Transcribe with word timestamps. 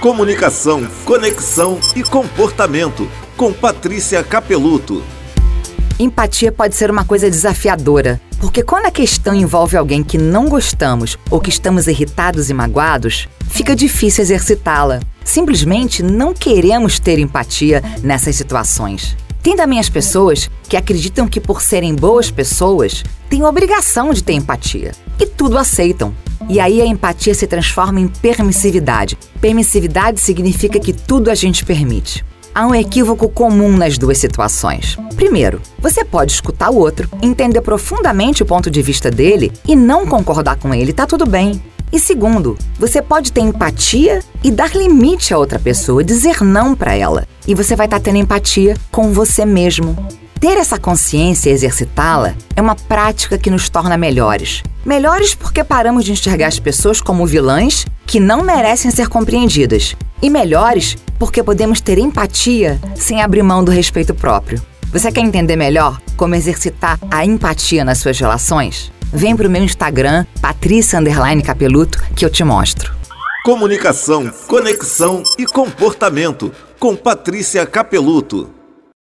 Comunicação, 0.00 0.86
conexão 1.06 1.80
e 1.96 2.02
comportamento. 2.02 3.08
Com 3.34 3.52
Patrícia 3.52 4.22
Capeluto. 4.22 5.02
Empatia 5.98 6.52
pode 6.52 6.74
ser 6.76 6.90
uma 6.90 7.04
coisa 7.04 7.30
desafiadora, 7.30 8.20
porque 8.38 8.62
quando 8.62 8.86
a 8.86 8.90
questão 8.90 9.34
envolve 9.34 9.74
alguém 9.74 10.04
que 10.04 10.18
não 10.18 10.48
gostamos 10.48 11.16
ou 11.30 11.40
que 11.40 11.48
estamos 11.48 11.86
irritados 11.86 12.50
e 12.50 12.54
magoados, 12.54 13.26
fica 13.48 13.74
difícil 13.74 14.22
exercitá-la. 14.22 15.00
Simplesmente 15.24 16.02
não 16.02 16.34
queremos 16.34 17.00
ter 17.00 17.18
empatia 17.18 17.82
nessas 18.02 18.36
situações. 18.36 19.16
Tem 19.42 19.56
também 19.56 19.78
as 19.78 19.88
pessoas 19.88 20.50
que 20.68 20.76
acreditam 20.76 21.26
que, 21.26 21.40
por 21.40 21.62
serem 21.62 21.94
boas 21.94 22.30
pessoas, 22.30 23.02
têm 23.30 23.44
obrigação 23.44 24.12
de 24.12 24.22
ter 24.22 24.34
empatia 24.34 24.92
e 25.18 25.24
tudo 25.24 25.56
aceitam. 25.56 26.14
E 26.48 26.60
aí 26.60 26.80
a 26.80 26.86
empatia 26.86 27.34
se 27.34 27.46
transforma 27.46 28.00
em 28.00 28.06
permissividade. 28.06 29.18
Permissividade 29.40 30.20
significa 30.20 30.78
que 30.78 30.92
tudo 30.92 31.30
a 31.30 31.34
gente 31.34 31.64
permite. 31.64 32.24
Há 32.54 32.66
um 32.66 32.74
equívoco 32.74 33.28
comum 33.28 33.76
nas 33.76 33.98
duas 33.98 34.16
situações. 34.16 34.96
Primeiro, 35.16 35.60
você 35.78 36.04
pode 36.04 36.32
escutar 36.32 36.70
o 36.70 36.76
outro, 36.76 37.08
entender 37.20 37.60
profundamente 37.60 38.42
o 38.42 38.46
ponto 38.46 38.70
de 38.70 38.80
vista 38.80 39.10
dele 39.10 39.52
e 39.66 39.76
não 39.76 40.06
concordar 40.06 40.56
com 40.56 40.72
ele, 40.72 40.92
tá 40.92 41.06
tudo 41.06 41.26
bem. 41.26 41.60
E 41.92 41.98
segundo, 41.98 42.56
você 42.78 43.02
pode 43.02 43.32
ter 43.32 43.40
empatia 43.40 44.20
e 44.42 44.50
dar 44.50 44.74
limite 44.74 45.34
a 45.34 45.38
outra 45.38 45.58
pessoa, 45.58 46.02
dizer 46.02 46.42
não 46.42 46.74
para 46.74 46.94
ela. 46.94 47.26
E 47.46 47.54
você 47.54 47.76
vai 47.76 47.86
estar 47.86 47.98
tá 47.98 48.04
tendo 48.04 48.18
empatia 48.18 48.76
com 48.90 49.12
você 49.12 49.44
mesmo. 49.44 49.96
Ter 50.40 50.58
essa 50.58 50.78
consciência 50.78 51.48
e 51.48 51.52
exercitá-la 51.52 52.34
é 52.54 52.60
uma 52.60 52.74
prática 52.76 53.38
que 53.38 53.50
nos 53.50 53.70
torna 53.70 53.96
melhores. 53.96 54.62
Melhores 54.84 55.34
porque 55.34 55.64
paramos 55.64 56.04
de 56.04 56.12
enxergar 56.12 56.48
as 56.48 56.58
pessoas 56.58 57.00
como 57.00 57.26
vilãs 57.26 57.86
que 58.06 58.20
não 58.20 58.42
merecem 58.42 58.90
ser 58.90 59.08
compreendidas. 59.08 59.96
E 60.20 60.28
melhores 60.28 60.96
porque 61.18 61.42
podemos 61.42 61.80
ter 61.80 61.98
empatia 61.98 62.78
sem 62.94 63.22
abrir 63.22 63.42
mão 63.42 63.64
do 63.64 63.72
respeito 63.72 64.14
próprio. 64.14 64.60
Você 64.92 65.10
quer 65.10 65.22
entender 65.22 65.56
melhor 65.56 66.00
como 66.16 66.34
exercitar 66.34 66.98
a 67.10 67.24
empatia 67.24 67.84
nas 67.84 67.98
suas 67.98 68.18
relações? 68.18 68.92
Vem 69.12 69.34
pro 69.34 69.48
meu 69.48 69.64
Instagram, 69.64 70.26
Patrícia 70.40 71.00
Capeluto, 71.42 72.02
que 72.14 72.24
eu 72.24 72.30
te 72.30 72.44
mostro. 72.44 72.94
Comunicação, 73.44 74.30
conexão 74.46 75.22
e 75.38 75.46
comportamento 75.46 76.52
com 76.78 76.94
Patrícia 76.94 77.64
Capeluto. 77.64 78.55